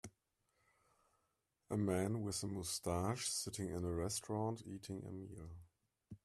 [1.69, 5.51] A man with a mustache sitting in a restaurant eating a meal